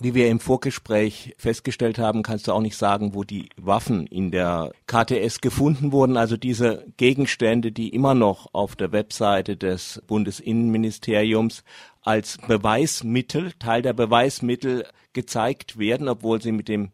[0.00, 4.30] wie wir im Vorgespräch festgestellt haben, kannst du auch nicht sagen, wo die Waffen in
[4.30, 6.16] der KTS gefunden wurden.
[6.16, 11.64] Also diese Gegenstände, die immer noch auf der Webseite des Bundesinnenministeriums
[12.02, 16.90] als Beweismittel, Teil der Beweismittel gezeigt werden, obwohl sie mit dem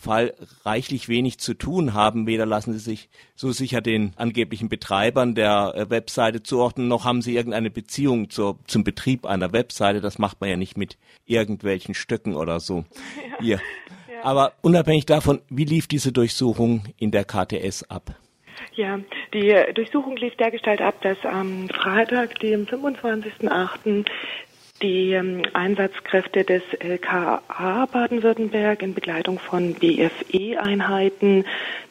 [0.00, 2.26] Fall reichlich wenig zu tun haben.
[2.26, 7.22] Weder lassen sie sich so sicher den angeblichen Betreibern der äh, Webseite zuordnen, noch haben
[7.22, 10.00] sie irgendeine Beziehung zur, zum Betrieb einer Webseite.
[10.00, 12.84] Das macht man ja nicht mit irgendwelchen Stöcken oder so.
[13.42, 13.56] Ja.
[13.56, 14.22] ja.
[14.22, 18.14] Aber unabhängig davon, wie lief diese Durchsuchung in der KTS ab?
[18.74, 18.98] Ja,
[19.32, 24.06] die Durchsuchung lief dergestalt ab, dass am Freitag, dem 25.08.,
[24.82, 31.44] die ähm, Einsatzkräfte des LKA Baden-Württemberg in Begleitung von BFE-Einheiten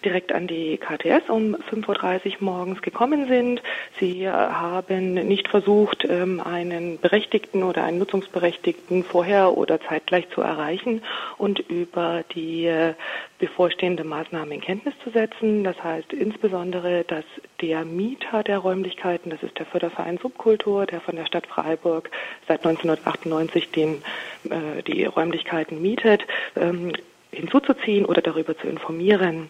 [0.04, 3.62] direkt an die KTS um 5.30 Uhr morgens gekommen sind.
[4.00, 10.42] Sie äh, haben nicht versucht, ähm, einen Berechtigten oder einen Nutzungsberechtigten vorher oder zeitgleich zu
[10.42, 11.02] erreichen
[11.38, 12.94] und über die äh,
[13.38, 15.64] bevorstehende Maßnahmen in Kenntnis zu setzen.
[15.64, 17.26] Das heißt insbesondere, dass
[17.62, 22.10] der Mieter der Räumlichkeiten, das ist der Förderverein Subkultur, der von der Stadt Freiburg
[22.48, 24.02] seit 1998 den,
[24.50, 26.94] äh, die Räumlichkeiten mietet, ähm,
[27.32, 29.50] hinzuzuziehen oder darüber zu informieren.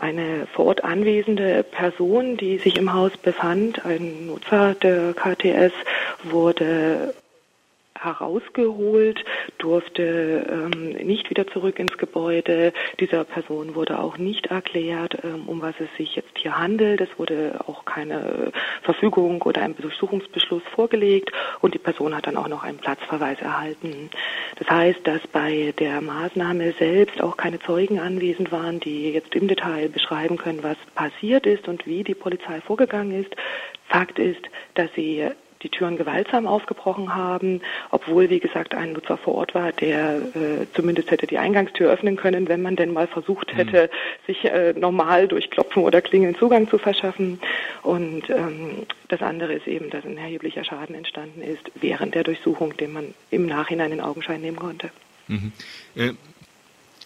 [0.00, 5.72] Eine vor Ort anwesende Person, die sich im Haus befand, ein Nutzer der KTS,
[6.22, 7.14] wurde
[8.00, 9.24] herausgeholt,
[9.58, 12.72] durfte ähm, nicht wieder zurück ins Gebäude.
[13.00, 17.00] Dieser Person wurde auch nicht erklärt, ähm, um was es sich jetzt hier handelt.
[17.00, 22.48] Es wurde auch keine Verfügung oder ein Durchsuchungsbeschluss vorgelegt und die Person hat dann auch
[22.48, 24.10] noch einen Platzverweis erhalten.
[24.56, 29.48] Das heißt, dass bei der Maßnahme selbst auch keine Zeugen anwesend waren, die jetzt im
[29.48, 33.34] Detail beschreiben können, was passiert ist und wie die Polizei vorgegangen ist.
[33.88, 34.42] Fakt ist,
[34.74, 35.28] dass sie
[35.62, 40.66] die Türen gewaltsam aufgebrochen haben, obwohl, wie gesagt, ein Nutzer vor Ort war, der äh,
[40.74, 44.32] zumindest hätte die Eingangstür öffnen können, wenn man denn mal versucht hätte, mhm.
[44.32, 47.40] sich äh, normal durch Klopfen oder Klingeln Zugang zu verschaffen.
[47.82, 52.76] Und ähm, das andere ist eben, dass ein erheblicher Schaden entstanden ist während der Durchsuchung,
[52.76, 54.90] den man im Nachhinein in Augenschein nehmen konnte.
[55.26, 55.52] Mhm.
[55.94, 56.12] Äh,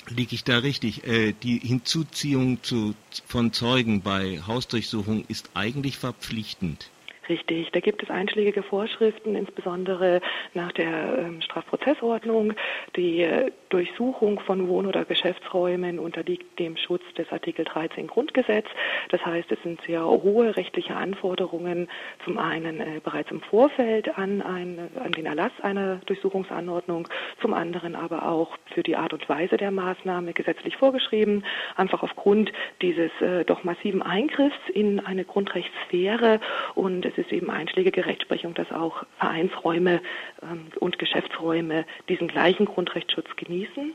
[0.09, 1.07] liege ich da richtig?
[1.07, 2.95] Äh, die Hinzuziehung zu,
[3.27, 6.91] von Zeugen bei Hausdurchsuchung ist eigentlich verpflichtend.
[7.33, 10.21] Richtig, da gibt es einschlägige Vorschriften, insbesondere
[10.53, 12.53] nach der ähm, Strafprozessordnung.
[12.95, 18.67] Die äh, Durchsuchung von Wohn- oder Geschäftsräumen unterliegt dem Schutz des Artikel 13 Grundgesetz.
[19.09, 21.89] Das heißt, es sind sehr hohe rechtliche Anforderungen,
[22.27, 27.09] zum einen äh, bereits im Vorfeld an, ein, an den Erlass einer Durchsuchungsanordnung,
[27.41, 32.53] zum anderen aber auch für die Art und Weise der Maßnahme gesetzlich vorgeschrieben, einfach aufgrund
[32.83, 36.39] dieses äh, doch massiven Eingriffs in eine Grundrechtssphäre
[36.75, 40.01] und es ist eben einschlägige Rechtsprechung, dass auch Vereinsräume
[40.43, 43.95] ähm, und Geschäftsräume diesen gleichen Grundrechtsschutz genießen.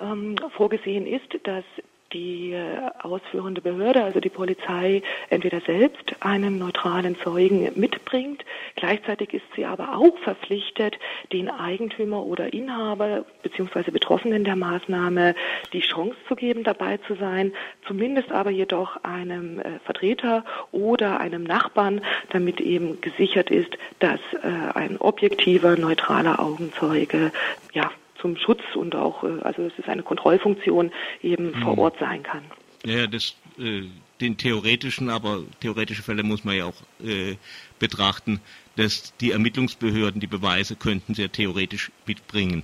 [0.00, 1.64] Ähm, vorgesehen ist, dass
[2.12, 8.44] die äh, ausführende Behörde, also die Polizei, entweder selbst einen neutralen Zeugen mitbringt.
[8.76, 10.98] Gleichzeitig ist sie aber auch verpflichtet,
[11.32, 13.90] den Eigentümer oder Inhaber bzw.
[13.90, 15.34] Betroffenen der Maßnahme
[15.72, 17.52] die Chance zu geben, dabei zu sein,
[17.86, 22.00] zumindest aber jedoch einem äh, Vertreter oder einem Nachbarn,
[22.30, 27.32] damit eben gesichert ist, dass äh, ein objektiver, neutraler Augenzeuge
[27.72, 27.90] ja,
[28.22, 30.90] zum Schutz und auch, äh, also es ist eine Kontrollfunktion,
[31.22, 31.62] eben mhm.
[31.62, 32.44] vor Ort sein kann.
[32.84, 33.82] Ja, das, äh,
[34.20, 37.36] den theoretischen, aber theoretische Fälle muss man ja auch äh,
[37.78, 38.40] betrachten,
[38.76, 42.62] dass die Ermittlungsbehörden die Beweise könnten sehr theoretisch mitbringen.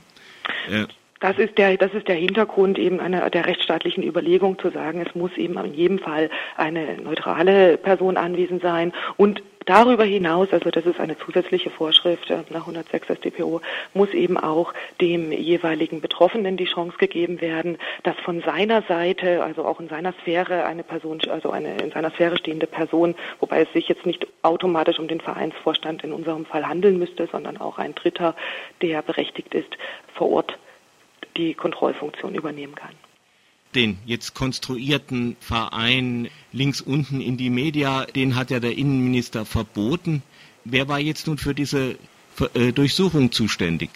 [0.71, 0.87] Äh,
[1.21, 5.15] das ist der, das ist der Hintergrund eben einer der rechtsstaatlichen Überlegung zu sagen, es
[5.15, 8.93] muss eben in jedem Fall eine neutrale Person anwesend sein.
[9.17, 13.61] Und Darüber hinaus, also das ist eine zusätzliche Vorschrift äh, nach 106 des DPO,
[13.93, 19.67] muss eben auch dem jeweiligen Betroffenen die Chance gegeben werden, dass von seiner Seite, also
[19.67, 23.73] auch in seiner Sphäre eine Person, also eine in seiner Sphäre stehende Person, wobei es
[23.75, 27.95] sich jetzt nicht automatisch um den Vereinsvorstand in unserem Fall handeln müsste, sondern auch ein
[27.95, 28.35] Dritter,
[28.81, 29.77] der berechtigt ist,
[30.15, 30.59] vor Ort
[31.39, 32.95] die Kontrollfunktion übernehmen kann
[33.75, 40.23] den jetzt konstruierten Verein links unten in die Media, den hat ja der Innenminister verboten.
[40.65, 41.97] Wer war jetzt nun für diese
[42.55, 43.91] äh, Durchsuchung zuständig?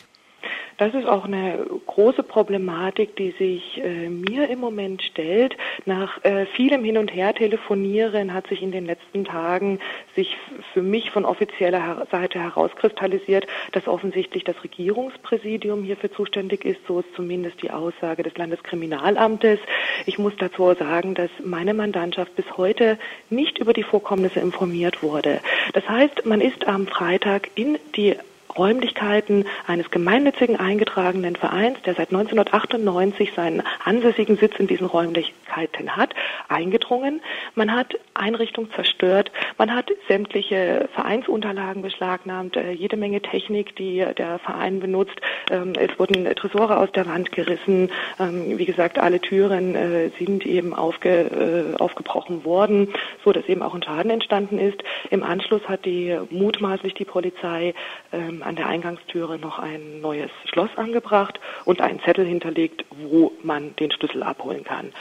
[0.82, 5.56] Das ist auch eine große Problematik, die sich äh, mir im Moment stellt.
[5.86, 9.78] Nach äh, vielem Hin und Her telefonieren hat sich in den letzten Tagen
[10.16, 10.36] sich
[10.72, 16.80] für mich von offizieller Seite herauskristallisiert, dass offensichtlich das Regierungspräsidium hierfür zuständig ist.
[16.88, 19.60] So ist zumindest die Aussage des Landeskriminalamtes.
[20.06, 22.98] Ich muss dazu sagen, dass meine Mandantschaft bis heute
[23.30, 25.38] nicht über die Vorkommnisse informiert wurde.
[25.74, 28.16] Das heißt, man ist am Freitag in die
[28.56, 36.14] Räumlichkeiten eines gemeinnützigen eingetragenen Vereins, der seit 1998 seinen ansässigen Sitz in diesen Räumlichkeiten hat,
[36.48, 37.20] eingedrungen.
[37.54, 44.38] Man hat Einrichtungen zerstört, man hat sämtliche Vereinsunterlagen beschlagnahmt, äh, jede Menge Technik, die der
[44.38, 45.20] Verein benutzt.
[45.50, 47.90] Ähm, es wurden Tresore aus der Wand gerissen.
[48.18, 52.92] Ähm, wie gesagt, alle Türen äh, sind eben aufge, äh, aufgebrochen worden,
[53.24, 54.82] so dass eben auch ein Schaden entstanden ist.
[55.10, 57.74] Im Anschluss hat die mutmaßlich die Polizei
[58.12, 63.74] ähm, an der Eingangstüre noch ein neues Schloss angebracht und einen Zettel hinterlegt, wo man
[63.76, 64.92] den Schlüssel abholen kann.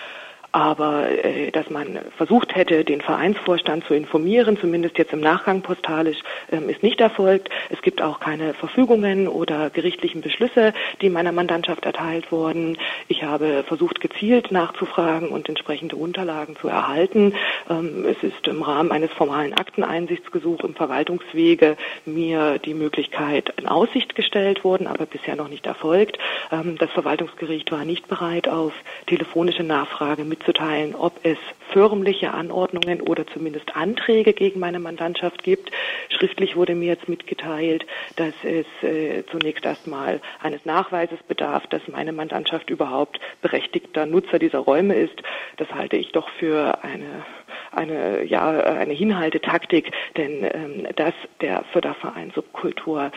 [0.52, 6.18] Aber äh, dass man versucht hätte, den Vereinsvorstand zu informieren, zumindest jetzt im Nachgang postalisch,
[6.52, 7.50] ähm, ist nicht erfolgt.
[7.70, 12.78] Es gibt auch keine Verfügungen oder gerichtlichen Beschlüsse, die meiner Mandantschaft erteilt wurden.
[13.08, 17.34] Ich habe versucht, gezielt nachzufragen und entsprechende Unterlagen zu erhalten.
[17.70, 24.16] Ähm, es ist im Rahmen eines formalen Akteneinsichtsgesuchs im Verwaltungswege mir die Möglichkeit in Aussicht
[24.16, 26.20] gestellt worden, aber bisher noch nicht erfolgt.
[26.52, 28.74] Ähm, das Verwaltungsgericht war nicht bereit, auf
[29.08, 31.38] telefonische Nachfrage mit mitzuteilen, ob es
[31.72, 35.72] förmliche Anordnungen oder zumindest Anträge gegen meine Mandantschaft gibt.
[36.10, 37.86] Schriftlich wurde mir jetzt mitgeteilt,
[38.16, 44.60] dass es äh, zunächst erstmal eines Nachweises bedarf, dass meine Mandantschaft überhaupt berechtigter Nutzer dieser
[44.60, 45.22] Räume ist.
[45.58, 47.24] Das halte ich doch für eine
[47.72, 53.12] eine ja eine Hinhaltetaktik, denn ähm, dass der Förderverein Subkultur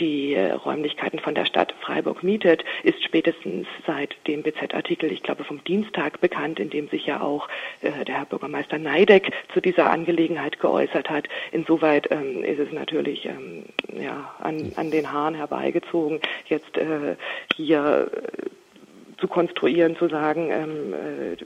[0.00, 5.44] die äh, Räumlichkeiten von der Stadt Freiburg mietet, ist spätestens seit dem BZ-Artikel, ich glaube
[5.44, 7.48] vom Dienstag bekannt, in dem sich ja auch
[7.82, 11.28] äh, der Herr Bürgermeister Neideck zu dieser Angelegenheit geäußert hat.
[11.52, 17.16] Insoweit ähm, ist es natürlich ähm, ja, an, an den Haaren herbeigezogen, jetzt äh,
[17.54, 21.36] hier äh, zu konstruieren, zu sagen, ähm, äh,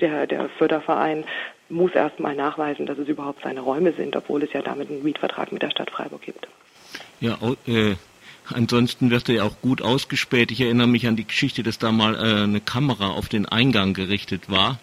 [0.00, 1.24] der, der Förderverein
[1.68, 5.02] muss erst mal nachweisen, dass es überhaupt seine Räume sind, obwohl es ja damit einen
[5.02, 6.48] Mietvertrag mit der Stadt Freiburg gibt.
[7.20, 7.96] Ja, äh,
[8.46, 10.50] ansonsten wird er ja auch gut ausgespäht.
[10.50, 13.94] Ich erinnere mich an die Geschichte, dass da mal äh, eine Kamera auf den Eingang
[13.94, 14.78] gerichtet war.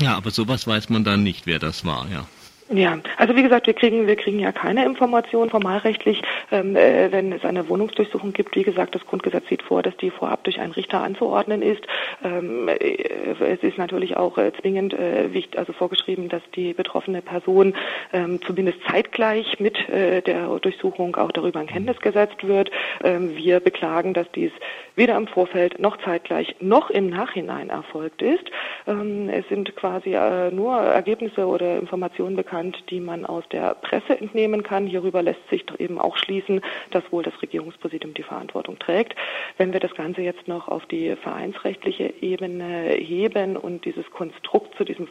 [0.00, 2.26] Ja, aber sowas weiß man dann nicht, wer das war, ja.
[2.68, 6.20] Ja, also wie gesagt, wir kriegen, wir kriegen ja keine Informationen formalrechtlich,
[6.50, 8.56] ähm, äh, wenn es eine Wohnungsdurchsuchung gibt.
[8.56, 11.86] Wie gesagt, das Grundgesetz sieht vor, dass die vorab durch einen Richter anzuordnen ist.
[12.24, 12.96] Ähm, äh,
[13.38, 17.74] es ist natürlich auch äh, zwingend äh, wichtig, also vorgeschrieben, dass die betroffene Person
[18.12, 22.72] ähm, zumindest zeitgleich mit äh, der Durchsuchung auch darüber in Kenntnis gesetzt wird.
[23.04, 24.50] Ähm, wir beklagen, dass dies
[24.96, 28.50] weder im Vorfeld noch zeitgleich noch im Nachhinein erfolgt ist.
[28.88, 33.74] Ähm, es sind quasi äh, nur Ergebnisse oder Informationen bekannt bekannt, die man aus der
[33.74, 34.86] Presse entnehmen kann.
[34.86, 39.14] Hierüber lässt sich eben auch schließen, dass wohl das Regierungspräsidium die Verantwortung trägt.
[39.58, 44.84] Wenn wir das Ganze jetzt noch auf die vereinsrechtliche Ebene heben und dieses Konstrukt zu
[44.84, 45.06] diesem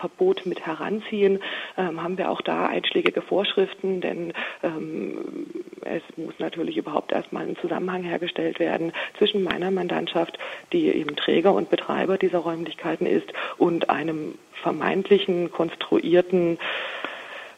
[0.00, 1.40] Vereinsverbot mit heranziehen,
[1.76, 4.32] ähm, haben wir auch da einschlägige Vorschriften, denn
[4.62, 5.46] ähm,
[5.82, 10.38] es muss natürlich überhaupt erstmal ein Zusammenhang hergestellt werden zwischen meiner Mandantschaft,
[10.72, 16.58] die eben Träger und Betreiber dieser Räumlichkeiten ist, und einem vermeintlichen, konstruierten,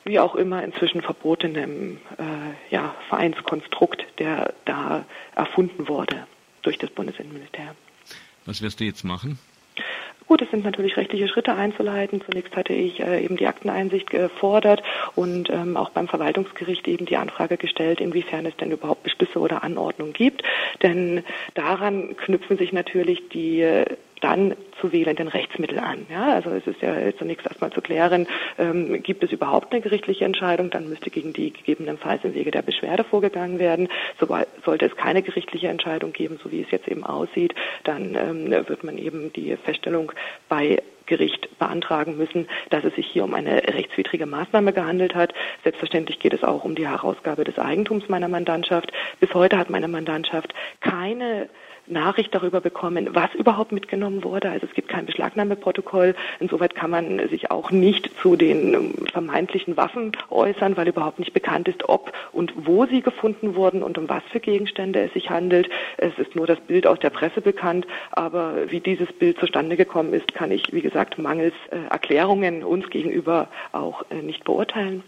[0.04, 5.04] wie auch immer inzwischen verbotenem äh, ja, Vereinskonstrukt, der da
[5.34, 6.26] erfunden wurde
[6.62, 7.76] durch das Bundesinnenministerium.
[8.44, 9.38] Was wirst du jetzt machen?
[10.26, 12.22] Gut, es sind natürlich rechtliche Schritte einzuleiten.
[12.24, 14.82] Zunächst hatte ich äh, eben die Akteneinsicht gefordert
[15.14, 19.62] und ähm, auch beim Verwaltungsgericht eben die Anfrage gestellt, inwiefern es denn überhaupt Beschlüsse oder
[19.62, 20.42] Anordnungen gibt.
[20.82, 21.24] Denn
[21.54, 23.84] daran knüpfen sich natürlich die
[24.22, 26.06] dann zu wählenden Rechtsmittel an.
[26.10, 28.26] Ja, also es ist ja zunächst erstmal zu klären,
[28.58, 32.62] ähm, gibt es überhaupt eine gerichtliche Entscheidung, dann müsste gegen die gegebenenfalls im Wege der
[32.62, 33.88] Beschwerde vorgegangen werden.
[34.18, 34.28] So,
[34.64, 38.84] sollte es keine gerichtliche Entscheidung geben, so wie es jetzt eben aussieht, dann ähm, wird
[38.84, 40.12] man eben die Feststellung
[40.48, 45.34] bei Gericht beantragen müssen, dass es sich hier um eine rechtswidrige Maßnahme gehandelt hat.
[45.64, 48.92] Selbstverständlich geht es auch um die Herausgabe des Eigentums meiner Mandantschaft.
[49.20, 51.48] Bis heute hat meine Mandantschaft keine
[51.86, 54.50] Nachricht darüber bekommen, was überhaupt mitgenommen wurde.
[54.50, 56.14] Also es gibt kein Beschlagnahmeprotokoll.
[56.40, 61.32] Insoweit kann man sich auch nicht zu den ähm, vermeintlichen Waffen äußern, weil überhaupt nicht
[61.32, 65.30] bekannt ist, ob und wo sie gefunden wurden und um was für Gegenstände es sich
[65.30, 65.68] handelt.
[65.96, 70.14] Es ist nur das Bild aus der Presse bekannt, aber wie dieses Bild zustande gekommen
[70.14, 75.02] ist, kann ich, wie gesagt, mangels äh, Erklärungen uns gegenüber auch äh, nicht beurteilen.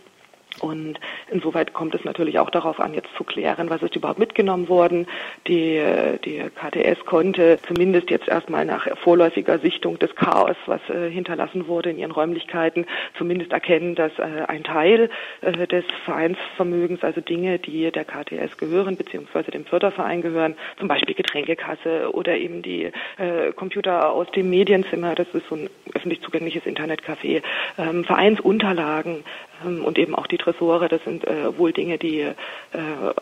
[0.61, 1.01] Und
[1.31, 5.07] insoweit kommt es natürlich auch darauf an, jetzt zu klären, was ist überhaupt mitgenommen worden.
[5.47, 5.83] Die,
[6.25, 11.91] die KTS konnte zumindest jetzt erstmal nach vorläufiger Sichtung des Chaos, was äh, hinterlassen wurde
[11.91, 17.91] in ihren Räumlichkeiten, zumindest erkennen, dass äh, ein Teil äh, des Vereinsvermögens, also Dinge, die
[17.91, 24.13] der KTS gehören, beziehungsweise dem Förderverein gehören, zum Beispiel Getränkekasse oder eben die äh, Computer
[24.13, 27.43] aus dem Medienzimmer, das ist so ein öffentlich zugängliches Internetcafé,
[27.79, 29.25] ähm, Vereinsunterlagen,
[29.65, 32.35] ähm, und eben auch die Tresore, das sind äh, wohl Dinge, die äh,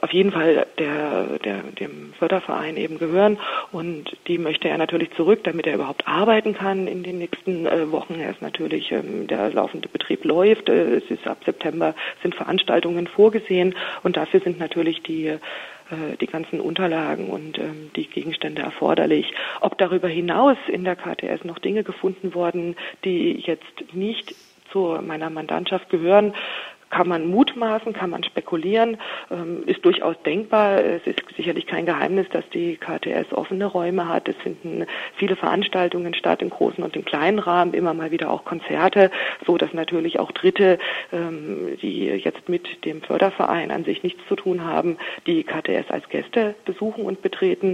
[0.00, 3.38] auf jeden Fall der, der, dem Förderverein eben gehören
[3.70, 7.90] und die möchte er natürlich zurück, damit er überhaupt arbeiten kann in den nächsten äh,
[7.92, 8.20] Wochen.
[8.20, 13.06] Er ist natürlich, ähm, der laufende Betrieb läuft, äh, es ist ab September sind Veranstaltungen
[13.06, 15.26] vorgesehen und dafür sind natürlich die
[15.92, 19.34] äh, die ganzen Unterlagen und ähm, die Gegenstände erforderlich.
[19.60, 24.34] Ob darüber hinaus in der KTS noch Dinge gefunden wurden, die jetzt nicht
[24.72, 26.34] zu meiner Mandantschaft gehören,
[26.92, 28.98] kann man mutmaßen, kann man spekulieren,
[29.30, 30.78] ähm, ist durchaus denkbar.
[30.78, 34.28] Es ist sicherlich kein Geheimnis, dass die KTS offene Räume hat.
[34.28, 34.84] Es finden
[35.16, 39.10] viele Veranstaltungen statt im großen und im kleinen Rahmen, immer mal wieder auch Konzerte,
[39.46, 40.78] so dass natürlich auch Dritte,
[41.12, 46.06] ähm, die jetzt mit dem Förderverein an sich nichts zu tun haben, die KTS als
[46.10, 47.70] Gäste besuchen und betreten.